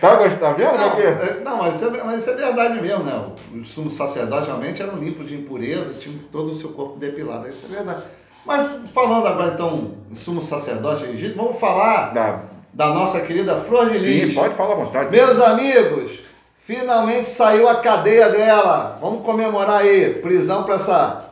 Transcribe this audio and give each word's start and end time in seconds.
Tá 0.00 0.16
gostando 0.16 0.58
mesmo? 0.58 0.76
Não, 0.76 0.90
Porque... 0.90 1.02
é, 1.06 1.40
não 1.44 1.56
mas, 1.58 1.74
isso 1.74 1.84
é, 1.84 2.04
mas 2.04 2.20
isso 2.20 2.30
é 2.30 2.34
verdade 2.34 2.80
mesmo, 2.80 3.04
né? 3.04 3.26
Os 3.60 3.72
sumos 3.72 3.94
sacerdotes 3.94 4.46
realmente 4.46 4.82
eram 4.82 4.96
limpos 4.96 5.28
de 5.28 5.36
impureza, 5.36 5.94
tinham 5.94 6.18
todo 6.30 6.50
o 6.50 6.54
seu 6.54 6.70
corpo 6.70 6.98
depilado. 6.98 7.48
Isso 7.48 7.64
é 7.70 7.74
verdade. 7.74 8.02
Mas 8.44 8.70
falando 8.92 9.26
agora 9.26 9.52
então 9.54 9.92
sumo 10.12 10.42
sacerdote 10.42 11.04
Egito, 11.04 11.36
vamos 11.36 11.58
falar 11.58 12.12
Dá. 12.12 12.40
da 12.72 12.88
nossa 12.88 13.20
querida 13.20 13.56
Flor 13.56 13.88
de 13.90 13.98
Sim, 13.98 14.04
Lis. 14.04 14.34
pode 14.34 14.54
falar 14.54 14.74
à 14.74 14.76
vontade. 14.76 15.10
Meus 15.10 15.40
amigos, 15.40 16.18
finalmente 16.54 17.26
saiu 17.26 17.68
a 17.68 17.76
cadeia 17.76 18.28
dela. 18.28 18.98
Vamos 19.00 19.24
comemorar 19.24 19.80
aí. 19.80 20.14
Prisão 20.14 20.64
para 20.64 20.74
essa 20.74 21.23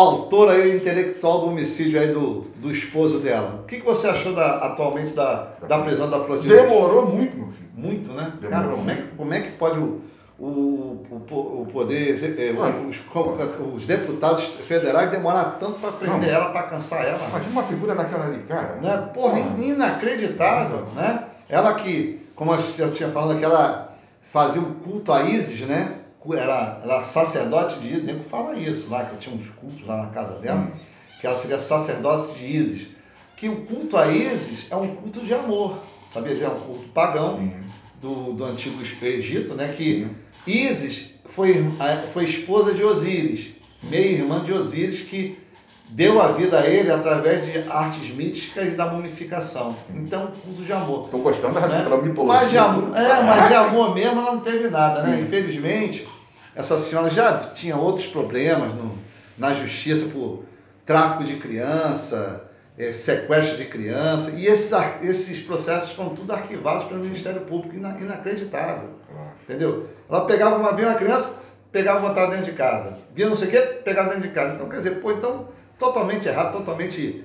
autora 0.00 0.52
aí, 0.52 0.76
intelectual 0.76 1.40
do 1.40 1.46
homicídio 1.48 1.98
aí 2.00 2.08
do, 2.08 2.42
do 2.56 2.70
esposo 2.70 3.18
dela. 3.18 3.60
O 3.62 3.66
que, 3.66 3.78
que 3.78 3.84
você 3.86 4.06
achou 4.08 4.34
da, 4.34 4.58
atualmente 4.58 5.12
da, 5.14 5.48
da 5.66 5.78
prisão 5.78 6.10
da 6.10 6.20
Flor 6.20 6.38
de? 6.40 6.48
Demorou 6.48 7.06
muito, 7.06 7.36
meu 7.36 7.46
filho. 7.48 7.70
Muito, 7.74 8.12
né? 8.12 8.32
Demorou 8.40 8.50
Cara, 8.50 8.76
como 8.76 8.90
é, 8.90 8.94
que, 8.94 9.02
como 9.16 9.34
é 9.34 9.40
que 9.40 9.50
pode 9.52 9.78
o, 9.78 10.00
o, 10.38 10.44
o, 11.10 11.62
o 11.62 11.68
poder, 11.72 12.10
eh, 12.38 12.54
os, 12.88 13.02
os 13.74 13.86
deputados 13.86 14.44
federais 14.44 15.10
demorar 15.10 15.56
tanto 15.58 15.78
para 15.80 15.92
prender 15.92 16.28
Não. 16.30 16.40
ela, 16.40 16.50
para 16.50 16.62
cansar 16.64 17.04
ela? 17.04 17.18
Imagina 17.28 17.52
uma 17.52 17.62
figura 17.62 17.94
daquela 17.94 18.26
ali, 18.26 18.38
cara. 18.48 18.78
Né? 18.82 19.10
Porra, 19.14 19.38
in- 19.40 19.70
inacreditável, 19.70 20.84
né? 20.94 21.24
Ela 21.48 21.72
que, 21.74 22.20
como 22.34 22.52
eu 22.52 22.58
já 22.76 22.90
tinha 22.90 23.08
falado, 23.08 23.38
que 23.38 23.44
ela 23.44 23.94
fazia 24.20 24.60
um 24.60 24.74
culto 24.74 25.12
a 25.12 25.22
Isis, 25.22 25.60
né? 25.60 26.00
Era, 26.34 26.80
era 26.82 27.02
sacerdote 27.02 27.78
de 27.78 27.88
Isis, 27.88 28.04
nego 28.04 28.24
fala 28.24 28.56
isso 28.56 28.88
lá, 28.90 29.04
que 29.04 29.16
tinha 29.16 29.34
uns 29.34 29.48
cultos 29.50 29.86
lá 29.86 29.98
na 29.98 30.06
casa 30.08 30.34
dela, 30.38 30.70
que 31.20 31.26
ela 31.26 31.36
seria 31.36 31.58
sacerdote 31.58 32.38
de 32.38 32.44
Isis. 32.46 32.88
Que 33.36 33.48
o 33.48 33.64
culto 33.66 33.96
a 33.96 34.08
Isis 34.10 34.66
é 34.70 34.76
um 34.76 34.88
culto 34.96 35.20
de 35.20 35.34
amor, 35.34 35.78
sabia? 36.12 36.32
É 36.44 36.48
um 36.48 36.58
culto 36.60 36.88
pagão 36.88 37.50
do, 38.00 38.32
do 38.32 38.44
antigo 38.44 38.82
Egito, 39.02 39.54
né? 39.54 39.72
Que 39.76 40.08
Isis 40.46 41.10
foi, 41.24 41.64
foi 42.12 42.24
esposa 42.24 42.72
de 42.72 42.82
Osíris, 42.82 43.50
meia-irmã 43.82 44.42
de 44.42 44.52
Osíris, 44.52 45.00
que 45.00 45.38
deu 45.88 46.20
a 46.20 46.28
vida 46.28 46.60
a 46.60 46.66
ele 46.66 46.90
através 46.90 47.44
de 47.44 47.58
artes 47.70 48.14
místicas 48.14 48.66
e 48.66 48.70
da 48.70 48.86
mumificação. 48.86 49.76
Então, 49.94 50.32
culto 50.44 50.62
de 50.62 50.72
amor. 50.72 51.08
Tô 51.10 51.18
gostando 51.18 51.54
da, 51.54 51.66
Né? 51.66 51.96
mitologia. 52.02 52.40
Mas 52.40 52.50
de 52.50 52.58
amor, 52.58 52.96
é, 52.96 53.22
mas 53.22 53.48
de 53.48 53.54
amor 53.54 53.94
mesmo 53.94 54.20
ela 54.20 54.32
não 54.32 54.40
teve 54.40 54.68
nada, 54.68 55.02
né? 55.02 55.20
Infelizmente, 55.20 56.06
essa 56.56 56.78
senhora 56.78 57.08
já 57.10 57.38
tinha 57.54 57.76
outros 57.76 58.06
problemas 58.06 58.72
no, 58.72 58.98
na 59.38 59.54
justiça 59.54 60.06
por 60.06 60.44
tráfico 60.84 61.22
de 61.24 61.36
criança, 61.36 62.44
eh, 62.78 62.92
sequestro 62.92 63.56
de 63.58 63.66
criança, 63.66 64.30
e 64.30 64.46
esses, 64.46 64.72
esses 65.02 65.40
processos 65.40 65.90
foram 65.92 66.10
tudo 66.14 66.32
arquivados 66.32 66.84
pelo 66.88 67.00
Ministério 67.00 67.42
Público, 67.42 67.76
ina- 67.76 67.96
inacreditável. 68.00 68.90
Entendeu? 69.42 69.86
Ela 70.08 70.24
pegava 70.24 70.56
uma, 70.56 70.72
via 70.72 70.88
uma 70.88 70.96
criança, 70.96 71.34
pegava 71.70 71.98
e 71.98 72.08
botava 72.08 72.30
dentro 72.30 72.46
de 72.46 72.52
casa. 72.52 72.96
Via 73.14 73.28
não 73.28 73.36
sei 73.36 73.48
o 73.48 73.50
quê, 73.50 73.60
pegava 73.84 74.08
dentro 74.08 74.22
de 74.28 74.34
casa. 74.34 74.54
Então, 74.54 74.68
quer 74.68 74.76
dizer, 74.76 74.92
pô, 75.00 75.12
então, 75.12 75.48
totalmente 75.78 76.26
errado, 76.26 76.52
totalmente 76.52 77.24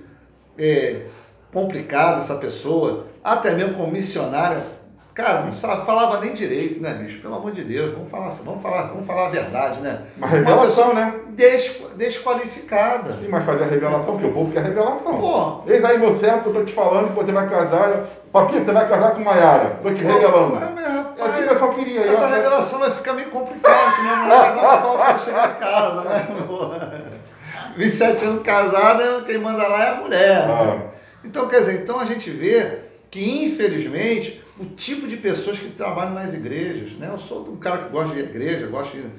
é, 0.57 1.05
complicada 1.53 2.19
essa 2.19 2.35
pessoa, 2.35 3.07
até 3.23 3.51
mesmo 3.55 3.75
como 3.75 3.91
missionária. 3.91 4.80
Cara, 5.13 5.41
não 5.41 5.51
falava 5.51 6.19
nem 6.21 6.33
direito, 6.33 6.81
né, 6.81 6.93
bicho? 6.93 7.19
Pelo 7.21 7.35
amor 7.35 7.51
de 7.51 7.63
Deus, 7.65 7.93
vamos 7.93 8.09
falar, 8.09 8.29
vamos 8.45 8.61
falar, 8.61 8.83
vamos 8.83 9.05
falar 9.05 9.25
a 9.25 9.29
verdade, 9.29 9.81
né? 9.81 9.99
Uma 10.17 10.27
revelação, 10.27 10.93
né? 10.93 11.13
Des, 11.31 11.69
desqualificada. 11.97 13.13
Sim, 13.13 13.27
mas 13.29 13.43
fazer 13.43 13.63
a 13.65 13.67
revelação, 13.67 14.13
porque 14.13 14.27
o 14.27 14.31
povo 14.31 14.51
quer 14.53 14.63
revelação. 14.63 15.17
Pô. 15.17 15.61
Eis 15.67 15.83
aí, 15.83 15.97
meu 15.97 16.17
servo, 16.17 16.43
que 16.43 16.49
eu 16.49 16.53
tô 16.53 16.63
te 16.63 16.73
falando 16.73 17.09
que 17.09 17.15
você 17.25 17.31
vai 17.33 17.49
casar. 17.49 18.05
Papinho, 18.31 18.63
você 18.63 18.71
vai 18.71 18.87
casar 18.87 19.11
com 19.11 19.19
Maiara. 19.21 19.77
Tô 19.81 19.89
te 19.93 20.01
revelando. 20.01 20.55
Mas, 20.55 20.69
mas, 20.75 20.85
É 20.85 20.89
rapaz, 20.89 21.33
assim 21.33 21.43
que 21.47 21.53
eu 21.53 21.59
só 21.59 21.67
queria. 21.69 22.01
Essa 22.05 22.23
Eu- 22.23 22.29
revelação 22.33 22.79
vai 22.79 22.91
ficar 22.91 23.13
meio 23.13 23.29
complicada, 23.29 23.91
que 23.95 24.01
minha 24.01 24.15
mulher 24.15 24.37
vai 24.39 24.55
dar 24.55 24.77
um 24.77 24.81
pau 24.81 24.97
pra 24.97 25.17
chegar 25.19 25.49
em 25.57 25.59
casa, 25.61 26.01
né? 26.03 26.27
Porra. 26.47 27.01
27 27.75 28.25
anos 28.25 28.43
casada, 28.43 29.21
quem 29.25 29.37
manda 29.37 29.67
lá 29.67 29.83
é 29.83 29.89
a 29.89 29.95
mulher. 29.95 30.47
né? 30.47 30.53
Ah. 30.53 30.91
Então, 31.23 31.47
quer 31.47 31.59
dizer, 31.59 31.81
então 31.83 31.99
a 31.99 32.05
gente 32.05 32.29
vê 32.29 32.79
que, 33.09 33.45
infelizmente, 33.45 34.40
o 34.61 34.65
tipo 34.75 35.07
de 35.07 35.17
pessoas 35.17 35.57
que 35.57 35.69
trabalham 35.69 36.13
nas 36.13 36.33
igrejas, 36.33 36.91
né? 36.93 37.09
Eu 37.11 37.17
sou 37.17 37.41
um 37.49 37.57
cara 37.57 37.85
que 37.85 37.89
gosta 37.89 38.13
de 38.13 38.21
igreja, 38.21 38.67
gosto 38.67 38.95
de 38.95 39.09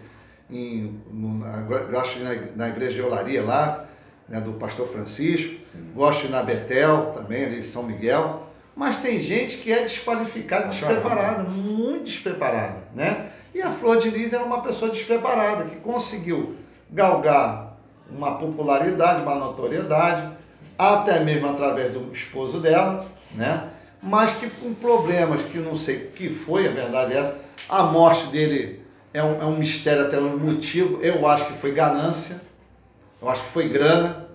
em, 0.51 1.01
na, 1.11 1.63
gosto 1.63 2.19
de 2.19 2.25
na, 2.25 2.35
na 2.57 2.69
igreja 2.69 2.95
de 2.95 3.03
Olaria 3.03 3.43
lá, 3.43 3.87
né, 4.29 4.41
do 4.41 4.53
pastor 4.53 4.87
Francisco, 4.87 5.55
gosto 5.95 6.27
de 6.27 6.29
na 6.33 6.43
Betel 6.43 7.13
também, 7.17 7.47
ali 7.47 7.57
de 7.57 7.63
São 7.63 7.83
Miguel, 7.83 8.47
mas 8.77 8.99
tem 8.99 9.21
gente 9.21 9.59
que 9.59 9.73
é 9.73 9.83
desqualificada, 9.83 10.69
despreparada, 10.69 11.43
muito 11.45 12.05
despreparada, 12.05 12.85
né? 12.95 13.31
E 13.55 13.61
a 13.61 13.71
Flor 13.71 13.99
de 13.99 14.11
Lis 14.11 14.33
era 14.33 14.45
uma 14.45 14.63
pessoa 14.63 14.91
despreparada, 14.91 15.65
que 15.65 15.77
conseguiu 15.77 16.57
galgar 16.91 17.77
uma 18.11 18.37
popularidade, 18.37 19.23
uma 19.23 19.35
notoriedade, 19.35 20.33
até 20.79 21.21
mesmo 21.21 21.49
através 21.49 21.93
do 21.93 22.13
esposo 22.13 22.61
dela, 22.61 23.07
né? 23.35 23.72
Mas 24.03 24.33
que 24.33 24.51
com 24.51 24.75
problemas 24.75 25.43
que 25.43 25.59
não 25.59 25.77
sei 25.77 25.97
o 25.97 26.11
que 26.11 26.29
foi, 26.29 26.67
a 26.67 26.73
verdade 26.73 27.13
é 27.13 27.19
essa, 27.19 27.37
a 27.69 27.85
morte 27.85 28.27
dele 28.27 28.83
é 29.15 29.23
um, 29.23 29.41
é 29.41 29.45
um 29.45 29.57
mistério 29.57 30.07
até 30.07 30.19
um 30.19 30.39
motivo, 30.39 30.99
eu 31.01 31.27
acho 31.27 31.47
que 31.47 31.57
foi 31.57 31.73
ganância, 31.73 32.41
eu 33.21 33.29
acho 33.29 33.45
que 33.45 33.51
foi 33.51 33.69
grana, 33.69 34.29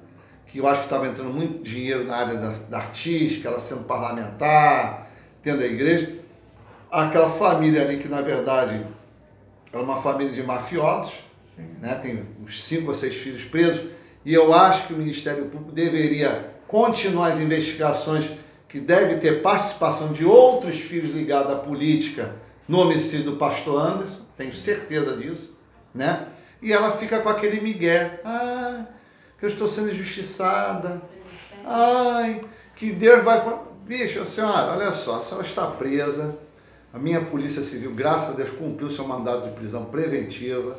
que 0.45 0.59
eu 0.59 0.67
acho 0.67 0.79
que 0.79 0.85
estava 0.85 1.05
entrando 1.07 1.31
muito 1.31 1.61
dinheiro 1.63 2.05
na 2.05 2.15
área 2.15 2.35
da, 2.35 2.51
da 2.69 2.77
artística, 2.77 3.49
ela 3.49 3.59
sendo 3.59 3.83
parlamentar, 3.83 5.09
tendo 5.41 5.61
a 5.61 5.65
igreja. 5.65 6.15
Aquela 6.89 7.27
família 7.27 7.81
ali 7.81 7.97
que, 7.97 8.07
na 8.07 8.21
verdade, 8.21 8.85
era 9.73 9.83
uma 9.83 9.97
família 9.97 10.31
de 10.31 10.41
mafiosos, 10.41 11.15
né? 11.81 11.95
tem 11.95 12.25
uns 12.41 12.63
cinco 12.63 12.87
ou 12.87 12.95
seis 12.95 13.15
filhos 13.15 13.43
presos, 13.43 13.89
e 14.23 14.33
eu 14.33 14.53
acho 14.53 14.87
que 14.87 14.93
o 14.93 14.97
Ministério 14.97 15.45
Público 15.45 15.73
deveria 15.73 16.53
continuar 16.67 17.33
as 17.33 17.39
investigações 17.39 18.31
que 18.67 18.79
deve 18.79 19.15
ter 19.15 19.41
participação 19.41 20.11
de 20.11 20.25
outros 20.25 20.77
filhos 20.77 21.11
ligados 21.11 21.51
à 21.51 21.55
política 21.55 22.35
no 22.67 22.79
homicídio 22.79 23.31
do 23.31 23.37
pastor 23.37 23.79
Anderson, 23.79 24.19
tenho 24.37 24.55
certeza 24.55 25.15
disso, 25.15 25.53
né? 25.93 26.27
E 26.61 26.73
ela 26.73 26.91
fica 26.91 27.19
com 27.19 27.29
aquele 27.29 27.61
migué, 27.61 28.19
ah, 28.25 28.85
que 29.39 29.45
eu 29.45 29.49
estou 29.49 29.69
sendo 29.69 29.91
injustiçada, 29.91 31.01
ai, 31.65 32.41
que 32.75 32.91
Deus 32.91 33.23
vai... 33.23 33.41
Bicho, 33.85 34.25
senhora, 34.25 34.73
olha 34.73 34.91
só, 34.91 35.17
a 35.17 35.21
senhora 35.21 35.47
está 35.47 35.65
presa, 35.65 36.37
a 36.93 36.99
minha 36.99 37.21
polícia 37.21 37.61
civil, 37.61 37.93
graças 37.93 38.31
a 38.31 38.33
Deus, 38.33 38.49
cumpriu 38.49 38.89
seu 38.89 39.07
mandado 39.07 39.47
de 39.47 39.55
prisão 39.55 39.85
preventiva, 39.85 40.77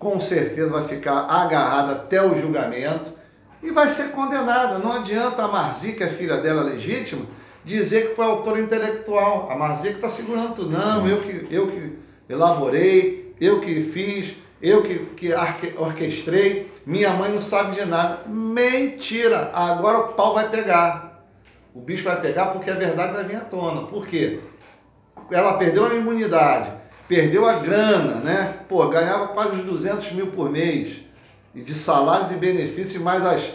com 0.00 0.20
certeza 0.20 0.70
vai 0.70 0.82
ficar 0.82 1.26
agarrada 1.26 1.92
até 1.92 2.20
o 2.20 2.36
julgamento 2.36 3.13
e 3.64 3.70
vai 3.70 3.88
ser 3.88 4.10
condenada. 4.10 4.78
Não 4.78 4.92
adianta 4.92 5.44
a 5.44 5.48
Marzi, 5.48 5.92
que 5.94 6.04
é 6.04 6.08
filha 6.08 6.36
dela 6.36 6.62
legítima, 6.62 7.24
dizer 7.64 8.08
que 8.10 8.14
foi 8.14 8.24
autora 8.24 8.60
intelectual. 8.60 9.48
A 9.50 9.56
Marzi 9.56 9.88
que 9.88 9.94
está 9.94 10.08
segurando 10.08 10.54
tudo. 10.54 10.76
Não, 10.78 11.06
eu 11.08 11.20
que, 11.20 11.46
eu 11.50 11.66
que 11.66 11.98
elaborei, 12.28 13.34
eu 13.40 13.60
que 13.60 13.80
fiz, 13.80 14.34
eu 14.60 14.82
que, 14.82 14.98
que 15.16 15.32
arque- 15.32 15.74
orquestrei, 15.76 16.70
minha 16.86 17.10
mãe 17.10 17.30
não 17.32 17.40
sabe 17.40 17.74
de 17.76 17.84
nada. 17.86 18.20
Mentira! 18.26 19.50
Agora 19.54 19.98
o 19.98 20.08
pau 20.14 20.34
vai 20.34 20.48
pegar. 20.48 21.24
O 21.74 21.80
bicho 21.80 22.04
vai 22.04 22.20
pegar 22.20 22.46
porque 22.46 22.70
a 22.70 22.74
verdade 22.74 23.12
vai 23.14 23.24
vir 23.24 23.36
à 23.36 23.40
tona. 23.40 23.86
Por 23.86 24.06
quê? 24.06 24.40
ela 25.30 25.54
perdeu 25.54 25.86
a 25.86 25.94
imunidade, 25.94 26.70
perdeu 27.08 27.46
a 27.48 27.54
grana, 27.54 28.16
né? 28.16 28.58
Pô, 28.68 28.86
ganhava 28.88 29.28
quase 29.28 29.56
uns 29.56 29.64
200 29.64 30.12
mil 30.12 30.26
por 30.28 30.50
mês 30.50 31.00
e 31.54 31.62
de 31.62 31.74
salários 31.74 32.32
e 32.32 32.34
benefícios, 32.34 33.02
mais 33.02 33.24
as, 33.24 33.50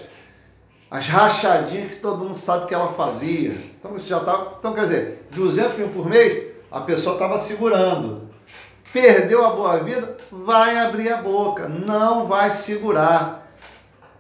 as 0.89 1.07
rachadinhas 1.07 1.91
que 1.91 1.97
todo 1.97 2.23
mundo 2.23 2.37
sabe 2.37 2.65
que 2.65 2.73
ela 2.73 2.91
fazia. 2.91 3.51
Então 3.79 3.95
isso 3.97 4.07
já 4.07 4.19
tá, 4.19 4.53
então 4.57 4.73
quer 4.73 4.81
dizer, 4.81 5.27
200 5.31 5.77
mil 5.77 5.89
por 5.89 6.07
mês, 6.07 6.47
a 6.71 6.81
pessoa 6.81 7.15
estava 7.15 7.37
segurando. 7.37 8.29
Perdeu 8.93 9.46
a 9.46 9.51
boa 9.51 9.78
vida, 9.78 10.17
vai 10.31 10.78
abrir 10.78 11.11
a 11.11 11.22
boca, 11.22 11.67
não 11.67 12.25
vai 12.25 12.49
segurar. 12.49 13.47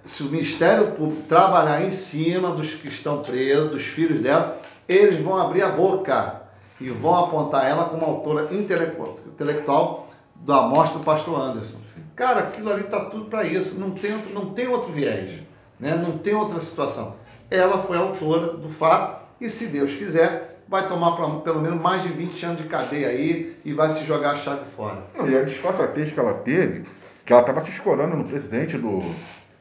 Se 0.05 0.23
o 0.23 0.27
Ministério 0.27 0.91
Público 0.91 1.23
trabalhar 1.27 1.83
em 1.83 1.91
cima 1.91 2.51
dos 2.51 2.73
que 2.73 2.87
estão 2.87 3.21
presos, 3.21 3.71
dos 3.71 3.83
filhos 3.83 4.19
dela, 4.19 4.59
eles 4.87 5.23
vão 5.23 5.37
abrir 5.37 5.61
a 5.61 5.69
boca 5.69 6.41
e 6.79 6.89
vão 6.89 7.15
apontar 7.25 7.69
ela 7.69 7.85
como 7.85 8.05
autora 8.05 8.47
intelectual 8.51 10.07
da 10.35 10.61
morte 10.61 10.93
do 10.93 10.99
pastor 10.99 11.39
Anderson. 11.39 11.77
Cara, 12.19 12.41
aquilo 12.41 12.69
ali 12.69 12.83
tá 12.83 13.05
tudo 13.05 13.25
para 13.29 13.45
isso, 13.45 13.75
não 13.79 13.91
tem, 13.91 14.13
outro, 14.13 14.33
não 14.33 14.45
tem 14.47 14.67
outro 14.67 14.91
viés, 14.91 15.39
né? 15.79 15.95
não 15.95 16.17
tem 16.17 16.33
outra 16.35 16.59
situação. 16.59 17.15
Ela 17.49 17.77
foi 17.77 17.97
autora 17.97 18.47
do 18.57 18.67
fato 18.67 19.21
e, 19.39 19.49
se 19.49 19.67
Deus 19.67 19.93
quiser, 19.93 20.59
vai 20.67 20.85
tomar 20.85 21.11
pra- 21.15 21.29
pelo 21.39 21.61
menos 21.61 21.79
mais 21.81 22.03
de 22.03 22.09
20 22.09 22.45
anos 22.45 22.57
de 22.61 22.67
cadeia 22.67 23.07
aí 23.07 23.57
e 23.63 23.73
vai 23.73 23.89
se 23.89 24.03
jogar 24.03 24.31
a 24.31 24.35
chave 24.35 24.65
fora. 24.65 25.01
Não, 25.17 25.29
e 25.29 25.37
a 25.37 25.43
disfarçatez 25.43 26.11
que 26.11 26.19
ela 26.19 26.33
teve, 26.33 26.83
que 27.25 27.31
ela 27.31 27.41
estava 27.41 27.63
se 27.63 27.71
escorando 27.71 28.17
no 28.17 28.25
presidente 28.25 28.77
do. 28.77 29.01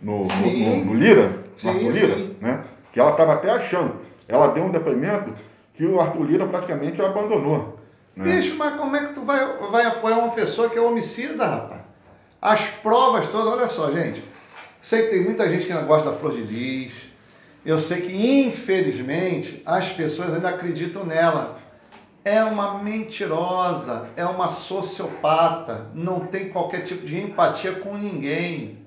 no, 0.02 0.24
no, 0.24 0.24
no- 0.24 0.84
no 0.86 0.94
Lira, 0.94 1.38
Sim, 1.56 1.68
Marco 1.68 1.90
Lira, 1.90 2.14
sim. 2.16 2.36
né? 2.40 2.60
Que 2.92 2.98
ela 2.98 3.12
estava 3.12 3.34
até 3.34 3.50
achando. 3.50 3.94
Ela 4.26 4.48
deu 4.48 4.64
um 4.64 4.70
depoimento 4.72 5.32
que 5.74 5.86
o 5.86 6.00
Arthur 6.00 6.24
Lira 6.24 6.44
praticamente 6.44 7.00
o 7.00 7.06
abandonou. 7.06 7.78
Né? 8.16 8.24
Bicho, 8.24 8.56
mas 8.58 8.74
como 8.74 8.96
é 8.96 9.06
que 9.06 9.14
tu 9.14 9.22
vai, 9.22 9.46
vai 9.70 9.86
apoiar 9.86 10.18
uma 10.18 10.32
pessoa 10.32 10.68
que 10.68 10.76
é 10.76 10.80
homicida, 10.82 11.46
rapaz? 11.46 11.77
As 12.40 12.60
provas 12.62 13.26
todas, 13.26 13.52
olha 13.52 13.68
só, 13.68 13.90
gente. 13.90 14.22
Sei 14.80 15.02
que 15.02 15.10
tem 15.10 15.24
muita 15.24 15.48
gente 15.50 15.66
que 15.66 15.72
não 15.72 15.84
gosta 15.86 16.10
da 16.10 16.16
flor 16.16 16.32
de 16.32 16.42
lis. 16.42 16.92
Eu 17.64 17.78
sei 17.78 18.00
que, 18.00 18.46
infelizmente, 18.46 19.62
as 19.66 19.90
pessoas 19.90 20.32
ainda 20.32 20.48
acreditam 20.48 21.04
nela. 21.04 21.58
É 22.24 22.42
uma 22.44 22.82
mentirosa, 22.82 24.08
é 24.16 24.24
uma 24.24 24.48
sociopata, 24.48 25.90
não 25.94 26.20
tem 26.20 26.50
qualquer 26.50 26.82
tipo 26.82 27.06
de 27.06 27.18
empatia 27.18 27.72
com 27.72 27.94
ninguém. 27.96 28.86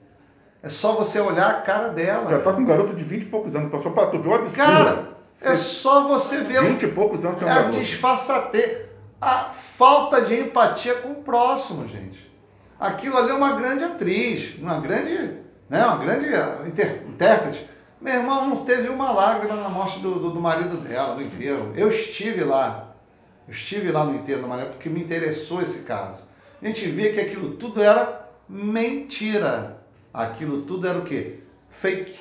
É 0.64 0.70
só 0.70 0.94
você 0.94 1.20
olhar 1.20 1.50
a 1.50 1.62
cara 1.62 1.90
dela. 1.90 2.30
Já 2.30 2.40
tá 2.40 2.54
com 2.54 2.62
um 2.62 2.66
garoto 2.66 2.94
de 2.94 3.04
20 3.04 3.24
e 3.24 3.26
poucos 3.26 3.56
anos, 3.56 3.72
passou 3.72 3.92
para 3.92 4.08
tu 4.08 4.22
ver 4.22 4.30
o 4.30 4.34
absurdo. 4.36 4.56
Cara, 4.56 5.10
é 5.42 5.56
só 5.56 6.08
você 6.08 6.38
ver 6.42 6.64
20 6.64 6.84
e 6.84 6.88
poucos 6.90 7.26
anos 7.26 7.40
tem 7.40 7.48
um 7.48 7.52
é 7.52 7.60
a 7.60 7.64
disfarçatez, 7.64 8.86
a 9.20 9.38
falta 9.46 10.22
de 10.22 10.40
empatia 10.40 10.96
com 10.96 11.12
o 11.12 11.16
próximo, 11.16 11.88
gente. 11.88 12.31
Aquilo 12.82 13.16
ali 13.16 13.30
é 13.30 13.34
uma 13.36 13.54
grande 13.54 13.84
atriz, 13.84 14.56
uma 14.58 14.80
grande, 14.80 15.14
né, 15.70 15.86
uma 15.86 15.98
grande 15.98 16.26
inter, 16.68 17.04
intérprete. 17.08 17.70
Meu 18.02 18.16
irmão 18.16 18.50
não 18.50 18.66
teve 18.66 18.90
uma 18.90 19.12
lágrima 19.12 19.56
na 19.56 19.70
morte 19.70 20.00
do, 20.00 20.16
do, 20.16 20.32
do 20.32 20.42
marido 20.42 20.78
dela, 20.78 21.14
no 21.14 21.22
enterro. 21.22 21.74
Eu 21.76 21.92
estive 21.92 22.44
lá. 22.44 22.96
Eu 23.48 23.54
estive 23.54 23.92
lá 23.92 24.04
no 24.04 24.16
enterro 24.16 24.42
da 24.42 24.48
Maria 24.48 24.66
porque 24.66 24.90
me 24.90 25.00
interessou 25.00 25.62
esse 25.62 25.82
caso. 25.82 26.24
A 26.60 26.66
gente 26.66 26.88
vê 26.88 27.10
que 27.10 27.22
aquilo 27.22 27.52
tudo 27.52 27.84
era 27.84 28.28
mentira. 28.50 29.78
Aquilo 30.12 30.64
tudo 30.64 30.88
era 30.88 30.98
o 30.98 31.04
quê? 31.04 31.42
Fake. 31.70 32.18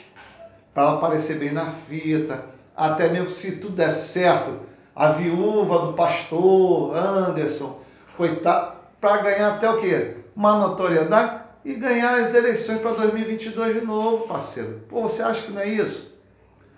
Para 0.74 0.82
ela 0.82 0.96
aparecer 0.96 1.38
bem 1.38 1.52
na 1.52 1.64
fita. 1.64 2.44
Até 2.76 3.08
mesmo 3.08 3.30
se 3.30 3.52
tudo 3.52 3.76
der 3.76 3.92
certo, 3.92 4.60
a 4.94 5.08
viúva 5.08 5.86
do 5.86 5.94
pastor 5.94 6.94
Anderson, 6.94 7.80
coitado, 8.14 8.74
para 9.00 9.22
ganhar 9.22 9.54
até 9.54 9.70
o 9.70 9.80
quê? 9.80 10.19
Uma 10.34 10.58
notoriedade 10.58 11.42
e 11.64 11.74
ganhar 11.74 12.20
as 12.20 12.34
eleições 12.34 12.80
para 12.80 12.92
2022 12.92 13.80
de 13.80 13.86
novo, 13.86 14.26
parceiro. 14.26 14.82
Pô, 14.88 15.02
você 15.02 15.22
acha 15.22 15.42
que 15.42 15.52
não 15.52 15.60
é 15.60 15.68
isso? 15.68 16.10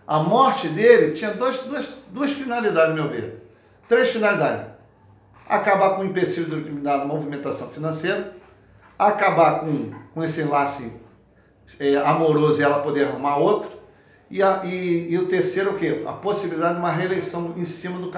A 0.07 0.19
morte 0.19 0.69
dele 0.69 1.13
tinha 1.13 1.33
dois, 1.33 1.59
duas, 1.59 1.89
duas 2.11 2.33
finalidades, 2.33 2.95
meu 2.95 3.09
ver. 3.09 3.49
Três 3.89 4.11
finalidades. 4.11 4.73
Acabar 5.49 5.91
com 5.91 6.03
o 6.03 6.05
empecilho 6.05 6.81
da 6.81 7.05
movimentação 7.05 7.69
financeira, 7.69 8.35
acabar 8.99 9.61
com, 9.61 9.93
com 10.15 10.25
esse 10.25 10.41
enlace 10.41 10.93
é, 11.79 11.97
amoroso 11.97 12.61
e 12.61 12.65
ela 12.65 12.81
poder 12.81 13.07
arrumar 13.07 13.37
outro, 13.37 13.71
e, 14.31 14.43
a, 14.43 14.65
e, 14.65 15.13
e, 15.13 15.19
o 15.19 15.27
terceiro 15.27 15.73
o 15.73 15.75
quê? 15.79 16.03
A 16.07 16.13
possibilidade 16.13 16.75
de 16.75 16.81
uma 16.81 16.91
reeleição 16.91 17.53
em 17.55 17.67
cima 17.67 17.99
do, 17.99 18.11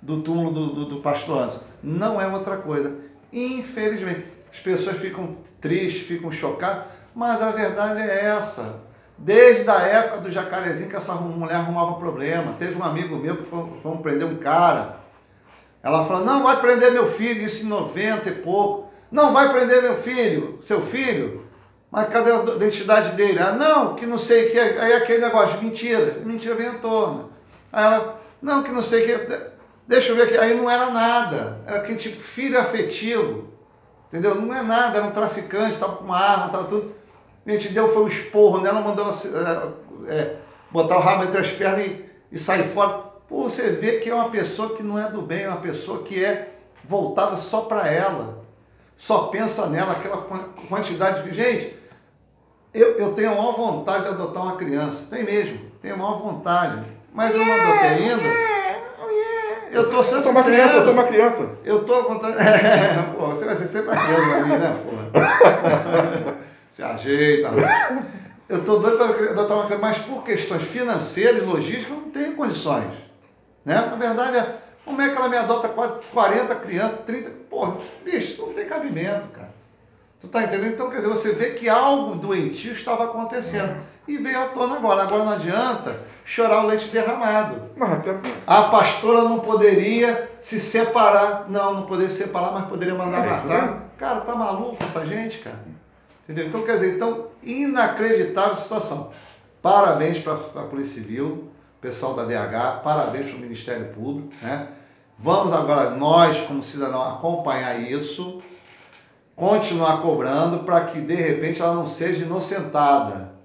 do 0.00 0.22
túmulo 0.22 0.50
do, 0.50 0.66
do, 0.74 0.84
do 0.86 1.00
pastor 1.02 1.36
Anderson. 1.36 1.60
Não 1.82 2.18
é 2.18 2.26
outra 2.26 2.56
coisa. 2.56 2.96
Infelizmente, 3.30 4.24
as 4.50 4.58
pessoas 4.58 4.98
ficam 4.98 5.36
tristes, 5.60 6.06
ficam 6.06 6.30
chocadas, 6.32 6.84
mas 7.14 7.40
a 7.40 7.52
verdade 7.52 8.00
é 8.00 8.26
essa. 8.26 8.80
Desde 9.16 9.68
a 9.70 9.78
época 9.80 10.22
do 10.22 10.30
jacarezinho 10.30 10.88
que 10.88 10.96
essa 10.96 11.14
mulher 11.14 11.56
arrumava 11.56 11.94
problema. 11.94 12.54
Teve 12.58 12.76
um 12.76 12.82
amigo 12.82 13.16
meu 13.16 13.36
que 13.36 13.44
foi, 13.44 13.68
foi 13.82 13.98
prender 13.98 14.26
um 14.26 14.36
cara. 14.36 15.00
Ela 15.82 16.04
falou, 16.04 16.24
não, 16.24 16.42
vai 16.42 16.60
prender 16.60 16.90
meu 16.90 17.06
filho, 17.06 17.42
isso 17.42 17.64
em 17.64 17.68
90 17.68 18.28
e 18.28 18.32
pouco. 18.32 18.90
Não 19.10 19.32
vai 19.32 19.52
prender 19.52 19.82
meu 19.82 19.96
filho, 19.96 20.58
seu 20.62 20.82
filho. 20.82 21.46
Mas 21.90 22.08
cadê 22.08 22.30
a 22.30 22.42
identidade 22.54 23.14
dele? 23.16 23.40
Ah, 23.40 23.52
não, 23.52 23.94
que 23.94 24.06
não 24.06 24.18
sei 24.18 24.46
o 24.46 24.50
que. 24.52 24.58
Aí 24.58 24.92
aquele 24.92 25.24
negócio, 25.24 25.60
mentira. 25.60 26.18
Mentira 26.24 26.54
vem 26.54 26.68
à 26.68 26.74
tona. 26.74 27.24
Aí 27.72 27.84
ela, 27.84 28.20
não, 28.40 28.62
que 28.62 28.70
não 28.70 28.82
sei 28.82 29.02
o 29.02 29.06
que. 29.06 29.40
Deixa 29.88 30.12
eu 30.12 30.16
ver 30.16 30.22
aqui. 30.22 30.38
Aí 30.38 30.54
não 30.54 30.70
era 30.70 30.90
nada. 30.90 31.60
Era 31.66 31.78
aquele 31.78 31.98
tipo 31.98 32.22
filho 32.22 32.58
afetivo. 32.58 33.48
Entendeu? 34.12 34.34
Não 34.34 34.52
é 34.54 34.62
nada, 34.62 34.98
era 34.98 35.06
um 35.06 35.12
traficante, 35.12 35.74
estava 35.74 35.96
com 35.96 36.04
uma 36.04 36.18
arma, 36.18 36.46
estava 36.46 36.64
tudo. 36.64 36.92
A 37.46 37.50
gente 37.50 37.68
deu 37.68 37.88
foi 37.88 38.02
um 38.02 38.08
esporro 38.08 38.60
nela, 38.60 38.80
mandou 38.80 39.06
ela 39.06 39.78
é, 40.08 40.36
botar 40.70 40.96
o 40.96 41.00
rabo 41.00 41.24
entre 41.24 41.40
as 41.40 41.50
pernas 41.50 41.86
e, 41.86 42.04
e 42.32 42.38
sair 42.38 42.64
fora. 42.64 43.10
Pô, 43.28 43.44
você 43.44 43.70
vê 43.70 43.98
que 43.98 44.10
é 44.10 44.14
uma 44.14 44.30
pessoa 44.30 44.74
que 44.74 44.82
não 44.82 44.98
é 44.98 45.08
do 45.08 45.22
bem, 45.22 45.44
é 45.44 45.48
uma 45.48 45.60
pessoa 45.60 46.02
que 46.02 46.24
é 46.24 46.54
voltada 46.84 47.36
só 47.36 47.62
para 47.62 47.88
ela. 47.88 48.40
Só 48.96 49.28
pensa 49.28 49.66
nela, 49.66 49.92
aquela 49.92 50.18
quantidade 50.68 51.22
de. 51.22 51.32
Gente, 51.32 51.78
eu, 52.74 52.96
eu 52.96 53.12
tenho 53.14 53.30
a 53.32 53.34
maior 53.36 53.52
vontade 53.52 54.04
de 54.04 54.10
adotar 54.10 54.42
uma 54.42 54.56
criança. 54.56 55.06
Tem 55.08 55.24
mesmo, 55.24 55.60
tenho 55.80 55.94
a 55.94 55.96
maior 55.96 56.20
vontade. 56.20 56.84
Mas 57.12 57.34
eu 57.34 57.44
não 57.44 57.52
adotei 57.52 57.88
ainda. 57.88 58.59
Eu 59.70 59.90
tô 59.90 60.02
sendo 60.02 60.16
eu 60.18 60.22
sou 60.22 60.32
uma 60.32 60.42
criança, 60.42 60.74
eu 60.74 60.84
sou 60.84 60.92
uma 60.92 61.04
criança. 61.04 61.48
Eu 61.64 61.84
tô 61.84 62.04
contando. 62.04 62.36
É, 62.40 63.14
pô, 63.16 63.26
você 63.26 63.44
vai 63.44 63.56
ser 63.56 63.68
sempre 63.68 63.90
a 63.90 64.04
criança 64.04 64.26
pra 64.26 64.44
mim, 64.44 64.56
né, 64.56 64.76
pô? 64.84 66.40
Se 66.68 66.82
ajeita. 66.82 67.50
Eu 68.48 68.64
tô 68.64 68.78
doido 68.78 68.96
para 68.96 69.30
adotar 69.30 69.56
uma 69.56 69.66
criança, 69.66 69.82
mas 69.82 69.98
por 69.98 70.24
questões 70.24 70.62
financeiras 70.62 71.42
e 71.42 71.44
logísticas 71.44 71.90
eu 71.90 71.96
não 71.96 72.10
tenho 72.10 72.34
condições. 72.34 72.92
Né? 73.64 73.74
Na 73.74 73.96
verdade, 73.96 74.36
é, 74.36 74.54
como 74.84 75.00
é 75.00 75.08
que 75.08 75.16
ela 75.16 75.28
me 75.28 75.36
adota 75.36 75.68
40 75.68 76.54
crianças, 76.56 77.00
30. 77.06 77.30
Porra, 77.48 77.76
bicho, 78.04 78.18
isso 78.18 78.42
não 78.42 78.52
tem 78.52 78.66
cabimento, 78.66 79.28
cara. 79.28 79.50
Tu 80.20 80.28
tá 80.28 80.42
entendendo? 80.42 80.72
Então, 80.74 80.90
quer 80.90 80.96
dizer, 80.96 81.08
você 81.08 81.32
vê 81.32 81.50
que 81.50 81.68
algo 81.68 82.16
doentio 82.16 82.72
estava 82.72 83.04
acontecendo. 83.04 83.76
E 84.10 84.18
veio 84.18 84.42
à 84.42 84.46
tona 84.46 84.74
agora. 84.74 85.02
Agora 85.02 85.24
não 85.24 85.32
adianta 85.34 86.00
chorar 86.24 86.64
o 86.64 86.66
leite 86.66 86.88
derramado. 86.88 87.62
A 88.44 88.62
pastora 88.64 89.22
não 89.22 89.38
poderia 89.38 90.32
se 90.40 90.58
separar. 90.58 91.48
Não, 91.48 91.74
não 91.74 91.82
poderia 91.82 92.10
se 92.10 92.24
separar, 92.24 92.50
mas 92.50 92.66
poderia 92.66 92.94
mandar 92.96 93.24
é 93.24 93.30
matar. 93.30 93.84
Cara, 93.96 94.20
tá 94.22 94.34
maluco 94.34 94.82
essa 94.82 95.06
gente, 95.06 95.38
cara? 95.38 95.60
Entendeu? 96.24 96.48
Então, 96.48 96.62
quer 96.62 96.72
dizer, 96.72 96.96
então, 96.96 97.28
inacreditável 97.40 98.56
situação. 98.56 99.10
Parabéns 99.62 100.18
para 100.18 100.32
a 100.32 100.64
Polícia 100.64 101.00
Civil, 101.00 101.48
pessoal 101.80 102.14
da 102.14 102.24
DH, 102.24 102.82
parabéns 102.82 103.28
para 103.28 103.36
o 103.36 103.40
Ministério 103.40 103.92
Público, 103.92 104.32
né? 104.42 104.70
Vamos 105.16 105.52
agora, 105.52 105.90
nós, 105.90 106.40
como 106.40 106.62
cidadão, 106.62 107.02
acompanhar 107.02 107.78
isso, 107.78 108.42
continuar 109.36 110.00
cobrando 110.00 110.60
para 110.60 110.80
que, 110.86 111.00
de 111.00 111.14
repente, 111.14 111.60
ela 111.62 111.74
não 111.74 111.86
seja 111.86 112.24
inocentada 112.24 113.39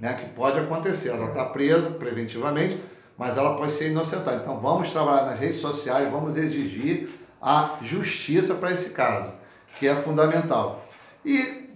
né, 0.00 0.14
que 0.14 0.26
pode 0.30 0.58
acontecer. 0.58 1.10
Ela 1.10 1.26
está 1.26 1.44
presa 1.44 1.90
preventivamente, 1.90 2.82
mas 3.16 3.36
ela 3.36 3.54
pode 3.56 3.72
ser 3.72 3.90
inocentada. 3.90 4.38
Então 4.38 4.58
vamos 4.58 4.90
trabalhar 4.90 5.26
nas 5.26 5.38
redes 5.38 5.60
sociais, 5.60 6.10
vamos 6.10 6.36
exigir 6.36 7.10
a 7.40 7.76
justiça 7.82 8.54
para 8.54 8.72
esse 8.72 8.90
caso, 8.90 9.32
que 9.78 9.86
é 9.86 9.94
fundamental. 9.94 10.86
E 11.24 11.68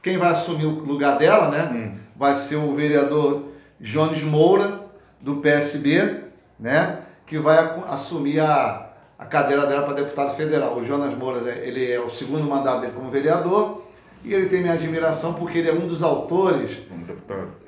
quem 0.00 0.16
vai 0.16 0.30
assumir 0.30 0.66
o 0.66 0.78
lugar 0.84 1.18
dela, 1.18 1.50
né, 1.50 1.64
hum. 1.72 1.98
vai 2.16 2.34
ser 2.36 2.56
o 2.56 2.74
vereador 2.74 3.48
Jones 3.80 4.22
Moura, 4.22 4.80
do 5.20 5.36
PSB, 5.36 6.24
né, 6.58 6.98
que 7.24 7.38
vai 7.38 7.80
assumir 7.88 8.40
a, 8.40 8.90
a 9.18 9.24
cadeira 9.24 9.66
dela 9.66 9.82
para 9.82 9.94
deputado 9.94 10.34
federal. 10.36 10.76
O 10.76 10.84
Jonas 10.84 11.16
Moura, 11.16 11.48
ele 11.50 11.90
é 11.90 12.00
o 12.00 12.10
segundo 12.10 12.44
mandato 12.44 12.80
dele 12.80 12.92
como 12.92 13.10
vereador, 13.10 13.82
e 14.24 14.32
ele 14.32 14.46
tem 14.46 14.60
minha 14.60 14.74
admiração 14.74 15.34
porque 15.34 15.58
ele 15.58 15.68
é 15.68 15.72
um 15.72 15.86
dos 15.86 16.02
autores, 16.02 16.80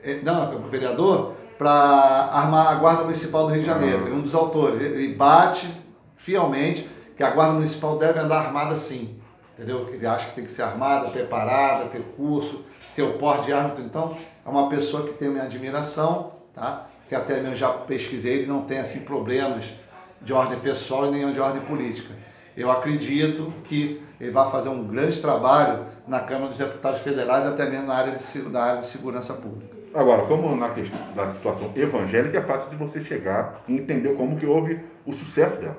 é, 0.03 0.21
não, 0.23 0.69
vereador, 0.69 1.35
para 1.59 1.71
armar 1.71 2.69
a 2.69 2.75
Guarda 2.75 3.03
Municipal 3.05 3.47
do 3.47 3.53
Rio 3.53 3.63
de 3.63 3.67
Janeiro. 3.67 4.07
Ele 4.07 4.15
é 4.15 4.19
um 4.19 4.23
dos 4.23 4.35
autores. 4.35 4.81
Ele 4.81 5.15
bate 5.15 5.69
fielmente 6.17 6.89
que 7.17 7.23
a 7.23 7.31
Guarda 7.31 7.55
Municipal 7.55 7.97
deve 7.97 8.19
andar 8.19 8.47
armada 8.47 8.77
sim. 8.77 9.19
Entendeu? 9.55 9.89
Ele 9.93 10.05
acha 10.07 10.27
que 10.27 10.35
tem 10.35 10.45
que 10.45 10.51
ser 10.51 10.63
armada, 10.63 11.09
preparada, 11.11 11.85
ter 11.85 12.03
curso, 12.17 12.65
ter 12.95 13.03
o 13.03 13.15
porte 13.15 13.47
de 13.47 13.53
arma. 13.53 13.73
Então, 13.79 14.17
é 14.45 14.49
uma 14.49 14.69
pessoa 14.69 15.05
que 15.05 15.15
tem 15.15 15.29
minha 15.29 15.45
admiração, 15.45 16.33
tá? 16.53 16.87
que 17.09 17.15
até 17.15 17.41
mesmo 17.41 17.55
já 17.55 17.69
pesquisei, 17.69 18.39
ele 18.39 18.47
não 18.47 18.63
tem 18.63 18.79
assim 18.79 19.01
problemas 19.01 19.73
de 20.21 20.33
ordem 20.33 20.59
pessoal 20.59 21.07
e 21.07 21.11
nem 21.11 21.33
de 21.33 21.39
ordem 21.39 21.63
política. 21.63 22.13
Eu 22.57 22.71
acredito 22.71 23.53
que 23.65 24.03
ele 24.21 24.31
vai 24.31 24.51
fazer 24.51 24.69
um 24.69 24.85
grande 24.85 25.21
trabalho 25.21 25.87
na 26.07 26.21
Câmara 26.21 26.49
dos 26.49 26.59
Deputados 26.59 27.01
Federais, 27.01 27.47
até 27.47 27.69
mesmo 27.69 27.87
na 27.87 27.95
área 27.95 28.13
de, 28.13 28.39
na 28.51 28.63
área 28.63 28.81
de 28.81 28.87
segurança 28.87 29.35
pública. 29.35 29.75
Agora, 29.95 30.23
como 30.23 30.55
na 30.57 30.71
questão 30.71 30.99
da 31.15 31.31
situação 31.31 31.73
evangélica, 31.77 32.39
é 32.39 32.43
fácil 32.43 32.71
de 32.71 32.77
você 32.77 33.01
chegar 33.01 33.63
e 33.69 33.77
entender 33.77 34.15
como 34.15 34.37
que 34.37 34.45
houve 34.45 34.81
o 35.07 35.13
sucesso 35.13 35.57
dela. 35.57 35.79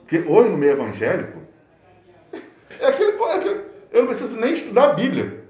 Porque 0.00 0.18
hoje 0.28 0.48
no 0.48 0.56
meio 0.56 0.72
evangélico, 0.72 1.38
é 2.80 2.86
aquele, 2.86 3.12
é 3.12 3.34
aquele 3.34 3.64
eu 3.92 4.02
não 4.02 4.08
preciso 4.08 4.36
nem 4.38 4.54
estudar 4.54 4.90
a 4.90 4.92
Bíblia. 4.94 5.44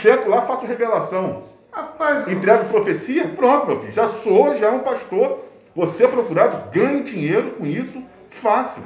Sento 0.00 0.28
lá, 0.28 0.46
faço 0.46 0.64
revelação. 0.66 1.48
Rapaz, 1.72 2.28
entrego 2.28 2.66
profecia, 2.66 3.26
pronto, 3.28 3.66
meu 3.66 3.80
filho. 3.80 3.92
Já 3.92 4.08
sou, 4.08 4.56
já 4.56 4.68
é 4.68 4.70
um 4.70 4.80
pastor. 4.80 5.44
Você 5.74 6.04
é 6.04 6.08
procurado, 6.08 6.70
ganhe 6.70 7.02
dinheiro 7.02 7.52
com 7.52 7.66
isso, 7.66 8.02
fácil. 8.30 8.82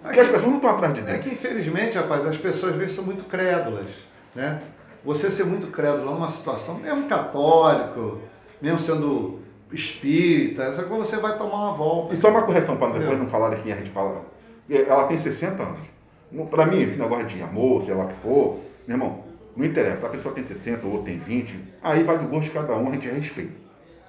Porque 0.00 0.18
é 0.18 0.22
que, 0.24 0.28
as 0.28 0.28
pessoas 0.28 0.48
não 0.48 0.56
estão 0.56 0.70
atrás 0.70 0.94
de 0.94 1.02
Deus. 1.02 1.12
É 1.12 1.18
que, 1.18 1.28
infelizmente, 1.30 1.96
rapaz, 1.96 2.24
as 2.24 2.36
pessoas 2.36 2.72
às 2.72 2.78
vezes 2.78 2.94
são 2.94 3.04
muito 3.04 3.24
crédulas. 3.24 3.90
Né? 4.34 4.62
Você 5.04 5.30
ser 5.30 5.44
muito 5.44 5.66
crédulo 5.68 6.10
numa 6.10 6.28
situação, 6.28 6.76
mesmo 6.76 7.08
católico, 7.08 8.18
mesmo 8.60 8.78
sendo 8.78 9.40
espírita, 9.72 10.62
essa 10.64 10.84
coisa 10.84 11.04
você 11.04 11.16
vai 11.16 11.36
tomar 11.36 11.68
uma 11.70 11.72
volta. 11.72 12.14
E 12.14 12.16
só 12.16 12.28
uma 12.28 12.42
correção 12.42 12.76
para 12.76 12.88
depois 12.88 13.04
Entendeu? 13.06 13.24
não 13.24 13.28
falar 13.28 13.52
aqui, 13.52 13.72
a 13.72 13.76
gente 13.76 13.90
fala. 13.90 14.22
Ela 14.70 15.04
tem 15.04 15.18
60 15.18 15.62
anos. 15.62 15.78
Pra 16.50 16.66
mim, 16.66 16.82
esse 16.82 16.98
negócio 16.98 17.26
de 17.26 17.42
amor, 17.42 17.82
sei 17.82 17.94
lá 17.94 18.04
o 18.04 18.08
que 18.08 18.14
for, 18.22 18.58
meu 18.86 18.96
irmão, 18.96 19.24
não 19.56 19.64
interessa. 19.66 20.06
A 20.06 20.10
pessoa 20.10 20.34
tem 20.34 20.44
60 20.44 20.86
ou 20.86 21.02
tem 21.02 21.18
20, 21.18 21.58
aí 21.82 22.02
vai 22.04 22.18
do 22.18 22.26
gosto 22.26 22.44
de 22.44 22.50
cada 22.50 22.74
um, 22.76 22.88
a 22.88 22.92
gente 22.92 23.08
respeita. 23.08 23.52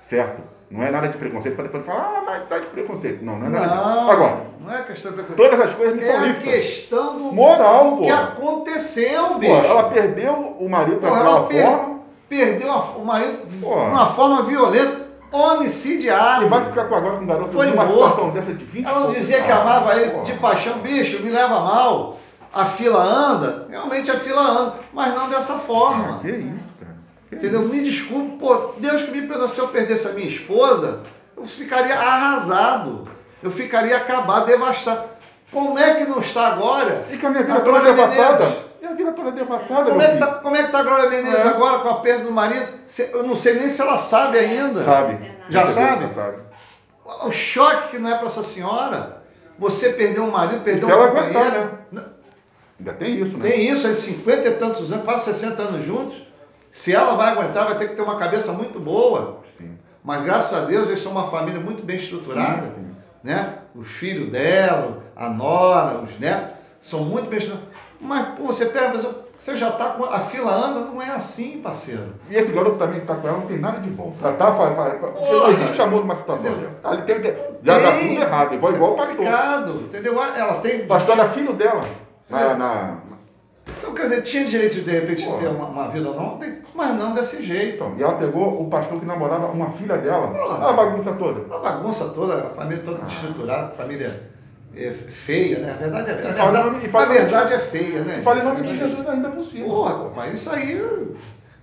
Certo? 0.07 0.41
Não 0.69 0.83
é 0.83 0.89
nada 0.89 1.07
de 1.07 1.17
preconceito 1.17 1.55
para 1.55 1.65
depois 1.65 1.85
falar, 1.85 2.17
ah, 2.17 2.23
mas 2.25 2.47
tá 2.47 2.59
de 2.59 2.67
preconceito. 2.67 3.23
Não, 3.23 3.37
não 3.37 3.47
é 3.47 3.49
nada. 3.49 3.75
Não, 3.75 4.09
Agora, 4.09 4.41
não 4.63 4.71
é 4.73 4.81
questão 4.83 5.11
de 5.11 5.23
todas 5.23 5.59
as 5.59 5.73
coisas 5.75 5.95
me 5.95 6.03
É 6.03 6.15
a 6.17 6.33
questão 6.33 7.17
do, 7.17 7.23
Moral, 7.33 7.97
do 7.97 8.01
que 8.03 8.09
aconteceu, 8.09 9.35
bicho. 9.35 9.51
ela 9.53 9.89
perdeu 9.89 10.33
o 10.59 10.69
marido 10.69 10.99
Porra, 10.99 11.11
daquela 11.15 11.29
ela 11.37 11.47
per- 11.47 11.63
forma 11.65 11.99
perdeu 12.29 12.71
a- 12.71 12.95
o 12.97 13.05
marido 13.05 13.37
Pô. 13.61 13.69
de 13.75 13.81
uma 13.91 14.05
forma 14.07 14.41
violenta, 14.43 15.03
homicidiário. 15.31 16.45
e 16.47 16.49
vai 16.49 16.65
ficar 16.65 16.85
com 16.85 16.95
agora 16.95 17.17
com 17.17 17.23
um 17.23 17.27
garoto 17.27 17.51
Foi 17.51 17.65
numa 17.67 17.85
morto. 17.85 17.99
situação 18.09 18.29
dessa 18.31 18.53
de 18.53 18.65
20 18.65 18.85
Ela 18.87 18.99
não 19.01 19.11
dizia 19.11 19.41
que 19.41 19.51
amava 19.51 19.95
ele 19.95 20.21
de 20.21 20.33
paixão, 20.33 20.79
bicho, 20.79 21.21
me 21.21 21.29
leva 21.29 21.59
mal. 21.59 22.17
A 22.53 22.65
fila 22.65 23.01
anda, 23.01 23.65
realmente 23.69 24.11
a 24.11 24.15
fila 24.15 24.41
anda, 24.41 24.75
mas 24.93 25.13
não 25.15 25.27
dessa 25.27 25.55
forma. 25.55 26.19
Que 26.19 26.29
isso, 26.29 26.71
cara. 26.79 26.95
Que 27.29 27.35
Entendeu? 27.35 27.61
Me 27.61 27.81
desculpe, 27.81 28.37
pô, 28.37 28.73
Deus 28.77 29.01
que 29.01 29.11
me 29.11 29.23
perdoe, 29.23 29.49
se 29.49 29.59
eu 29.59 29.67
perdesse 29.69 30.07
a 30.07 30.11
minha 30.11 30.27
esposa, 30.27 31.01
eu 31.35 31.45
ficaria 31.47 31.95
arrasado. 31.95 33.07
Eu 33.43 33.51
ficaria 33.51 33.97
acabado, 33.97 34.45
devastado. 34.45 35.03
Como 35.51 35.77
é 35.77 35.95
que 35.95 36.05
não 36.05 36.19
está 36.19 36.47
agora? 36.47 37.05
E 37.11 37.25
a 37.25 37.29
minha 37.29 37.43
vida 37.43 37.55
A 37.57 37.61
toda. 37.61 37.93
Menezes? 37.93 38.55
E 38.81 38.85
a 38.85 38.93
vida 38.93 39.11
toda 39.11 39.31
devassada, 39.31 39.89
Como 39.89 40.01
é, 40.01 40.07
que 40.13 40.17
tá, 40.17 40.27
como 40.27 40.55
é 40.55 40.63
que 40.63 40.71
tá 40.71 40.79
a 40.79 40.83
Glória 40.83 41.09
Menezes 41.09 41.45
É. 41.45 41.47
agora 41.49 41.79
com 41.79 41.89
a 41.89 41.95
perda 41.99 42.23
do 42.25 42.31
marido? 42.31 42.67
Eu 43.13 43.23
não 43.23 43.35
sei 43.35 43.53
nem 43.59 43.69
se 43.69 43.81
ela 43.81 43.97
sabe 43.97 44.37
ainda. 44.39 44.83
Sabe. 44.83 45.31
Já 45.49 45.67
sabe? 45.67 46.13
sabe. 46.15 46.37
O 47.23 47.31
choque 47.31 47.89
que 47.89 47.99
não 47.99 48.09
é 48.09 48.15
para 48.15 48.27
essa 48.27 48.43
senhora. 48.43 49.21
Você 49.59 49.89
perdeu 49.89 50.23
um 50.23 50.31
marido, 50.31 50.63
perdeu 50.63 50.87
se 50.87 50.93
um 50.93 50.97
ela 50.97 51.07
companheiro. 51.09 51.39
aguentar, 51.39 51.85
né? 51.91 52.03
Ainda 52.79 52.93
tem 52.93 53.21
isso, 53.21 53.37
né? 53.37 53.49
Tem 53.49 53.69
isso, 53.69 53.85
aí 53.87 53.93
50 53.93 54.47
e 54.47 54.51
tantos 54.53 54.91
anos, 54.91 55.05
quase 55.05 55.25
60 55.25 55.61
anos 55.61 55.85
juntos. 55.85 56.23
Se 56.71 56.91
ela 56.93 57.13
vai 57.13 57.29
aguentar, 57.31 57.65
vai 57.65 57.75
ter 57.77 57.89
que 57.89 57.95
ter 57.95 58.01
uma 58.01 58.17
cabeça 58.17 58.51
muito 58.51 58.79
boa. 58.79 59.41
Sim. 59.57 59.77
Mas 60.03 60.23
graças 60.23 60.57
a 60.57 60.65
Deus 60.65 60.87
eles 60.87 60.99
são 61.01 61.11
uma 61.11 61.27
família 61.27 61.59
muito 61.59 61.83
bem 61.83 61.97
estruturada. 61.97 62.63
Sim, 62.63 62.73
sim. 62.75 62.92
Né? 63.23 63.53
Os 63.73 63.87
filhos 63.87 64.29
dela, 64.31 65.01
a 65.15 65.29
nora, 65.29 65.99
os 65.99 66.19
netos, 66.19 66.49
são 66.81 66.99
muito 67.05 67.29
bem. 67.29 67.39
Mas 68.01 68.27
pô, 68.37 68.45
você 68.47 68.65
pega 68.65 68.91
você 69.39 69.57
já 69.57 69.69
está 69.69 69.89
com. 69.91 70.05
A 70.05 70.19
fila 70.19 70.53
anda, 70.53 70.81
não 70.81 71.01
é 71.01 71.09
assim, 71.09 71.59
parceiro. 71.61 72.13
E 72.29 72.35
esse 72.35 72.51
garoto 72.51 72.77
também 72.77 73.01
que 73.01 73.05
tá 73.05 73.15
com 73.15 73.27
ela 73.27 73.37
não 73.39 73.45
tem 73.47 73.59
nada 73.59 73.79
de 73.81 73.89
bom. 73.89 74.13
Tratar, 74.19 74.53
fa- 74.55 74.73
fa- 74.73 74.85
fa- 74.91 74.97
porque 75.07 75.09
Porra. 75.19 75.39
não 75.39 75.51
existe 75.51 75.81
amor 75.81 75.99
numa 76.01 76.15
situação 76.15 76.43
dessa. 76.43 76.79
Ali 76.87 77.01
tem 77.01 77.21
que. 77.21 77.33
Já 77.61 77.79
dá 77.79 77.91
Tem. 77.91 78.09
tudo 78.09 78.21
errado, 78.21 78.53
igual, 78.55 78.73
igual 78.73 78.91
o 78.91 78.93
é 78.93 79.05
pastor. 79.05 79.75
entendeu? 79.81 80.23
Ela 80.23 80.53
tem. 80.55 80.81
O 80.81 80.87
pastor 80.87 81.19
era 81.19 81.29
filho 81.29 81.53
dela. 81.53 81.81
Na, 82.29 82.55
na- 82.55 82.97
Então, 83.79 83.93
quer 83.93 84.03
dizer, 84.03 84.21
tinha 84.23 84.45
direito 84.45 84.75
de, 84.75 84.81
de 84.81 84.91
repente 84.91 85.25
Porra. 85.25 85.39
ter 85.39 85.47
uma, 85.49 85.65
uma 85.65 85.87
vida 85.89 86.09
não, 86.09 86.37
tem, 86.37 86.59
mas 86.73 86.97
não 86.97 87.13
desse 87.13 87.41
jeito. 87.41 87.83
e 87.97 88.03
ela 88.03 88.15
pegou 88.15 88.61
o 88.61 88.69
pastor 88.69 88.99
que 88.99 89.05
namorava 89.05 89.47
uma 89.47 89.69
filha 89.71 89.97
dela. 89.97 90.27
Porra. 90.27 90.69
A 90.69 90.73
bagunça 90.73 91.11
toda. 91.13 91.55
A 91.55 91.59
bagunça 91.59 92.05
toda, 92.05 92.35
a 92.35 92.49
família 92.49 92.83
toda 92.83 93.05
estruturada, 93.05 93.73
família 93.73 94.31
é, 94.75 94.89
feia, 94.91 95.59
né? 95.59 95.71
A 95.71 95.75
verdade 95.75 96.09
é, 96.09 96.13
a 96.13 96.15
verdade, 96.15 96.89
fala 96.89 97.05
a 97.05 97.09
verdade 97.09 97.53
é 97.53 97.59
feia, 97.59 98.01
né? 98.01 98.19
E 98.19 98.23
fala 98.23 98.39
em 98.39 98.43
nome 98.43 98.61
de 98.61 98.69
é 98.69 98.87
Jesus 98.87 99.07
ainda 99.07 99.29
por 99.29 99.45
cima. 99.45 99.65
Porra, 99.65 100.05
papai, 100.05 100.31
isso 100.31 100.49
aí, 100.49 100.81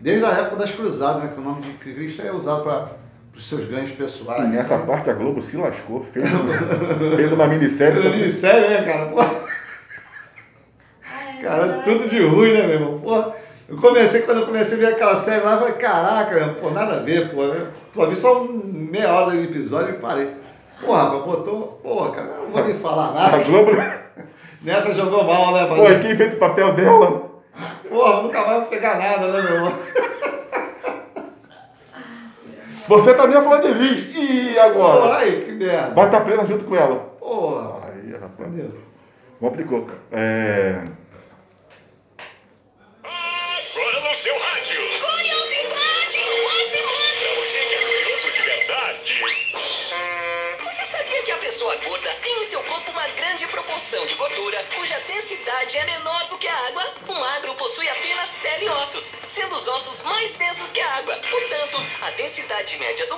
desde 0.01 0.25
a 0.25 0.31
época 0.31 0.57
das 0.57 0.71
cruzadas, 0.71 1.25
né? 1.25 1.31
Que 1.35 1.41
o 1.41 1.45
nome 1.45 1.63
de 1.63 1.73
Cristo 1.73 2.23
é 2.23 2.31
usado 2.31 2.63
para 2.63 2.93
os 3.35 3.49
seus 3.49 3.65
ganhos 3.65 3.91
pessoais. 3.91 4.45
E 4.45 4.47
nessa 4.47 4.79
né? 4.79 4.87
parte 4.87 5.11
a 5.11 5.13
Globo 5.13 5.43
se 5.43 5.57
lascou, 5.57 6.07
fez, 6.13 6.25
fez 7.17 7.33
uma 7.33 7.49
minissérie. 7.49 8.31
Sério, 8.31 8.71
né, 8.71 8.83
cara? 8.85 9.07
Porra, 9.07 9.35
cara, 11.43 11.83
tudo 11.83 12.09
de 12.09 12.25
ruim, 12.25 12.53
né, 12.53 12.67
meu 12.67 12.75
irmão? 12.75 13.01
Porra, 13.01 13.35
eu 13.71 13.77
comecei, 13.77 14.23
quando 14.23 14.41
eu 14.41 14.47
comecei 14.47 14.77
a 14.77 14.81
ver 14.81 14.87
aquela 14.95 15.15
série 15.15 15.45
lá, 15.45 15.53
eu 15.53 15.59
falei, 15.59 15.75
caraca, 15.75 16.35
meu, 16.35 16.55
pô, 16.55 16.71
nada 16.71 16.97
a 16.97 16.99
ver, 16.99 17.33
pô. 17.33 17.45
Eu 17.45 17.69
só 17.93 18.07
vi 18.07 18.17
só 18.17 18.45
meia 18.45 19.13
hora 19.13 19.31
do 19.31 19.41
episódio 19.41 19.95
e 19.95 19.99
parei. 19.99 20.31
Porra, 20.85 21.05
rapaz, 21.05 21.23
botou. 21.25 21.81
Porra, 21.83 22.11
cara, 22.11 22.29
eu 22.29 22.43
não 22.45 22.51
vou 22.51 22.65
nem 22.65 22.75
falar 22.75 23.09
A 23.09 23.13
nada. 23.13 23.39
Globo. 23.45 23.71
Nessa 24.63 24.93
jogou 24.93 25.25
mal, 25.25 25.55
né, 25.55 25.67
Pô, 25.67 25.77
quem 26.03 26.17
fez 26.17 26.35
o 26.35 26.39
papel 26.39 26.75
dela? 26.75 27.31
Porra, 27.89 28.23
nunca 28.23 28.45
mais 28.45 28.59
vou 28.59 28.67
pegar 28.67 28.99
nada, 28.99 29.29
né, 29.29 29.41
meu 29.41 29.55
irmão? 29.55 29.73
Você 32.89 33.15
também 33.15 33.39
é 33.39 33.43
fã 33.43 33.61
de 33.61 33.69
Liz. 33.69 34.17
E 34.17 34.59
agora? 34.59 35.03
Porra, 35.03 35.19
aí, 35.19 35.45
que 35.45 35.53
merda. 35.53 35.95
Vai 35.95 36.07
estar 36.07 36.21
presa 36.23 36.45
junto 36.45 36.65
com 36.65 36.75
ela. 36.75 36.97
Porra, 37.21 37.75
Aí, 37.87 38.13
rapaz. 38.13 38.49
entendeu? 38.49 38.73
Complicou. 39.39 39.87
É... 40.11 40.83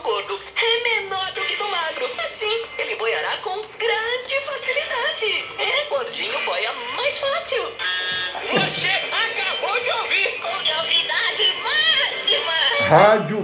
gordo 0.02 0.38
é 0.56 1.00
menor 1.00 1.32
do 1.32 1.40
que 1.42 1.56
do 1.56 1.68
magro. 1.68 2.10
Assim, 2.18 2.64
ele 2.78 2.96
boiará 2.96 3.36
com 3.38 3.62
grande 3.78 4.40
facilidade. 4.46 5.44
É, 5.58 5.84
gordinho 5.88 6.44
boia 6.44 6.72
mais 6.96 7.18
fácil. 7.18 7.62
Você 8.50 8.88
acabou 8.88 9.80
de 9.80 9.90
ouvir. 9.90 10.40
Curiosidade 10.40 11.54
máxima! 11.62 12.88
Rádio. 12.88 13.41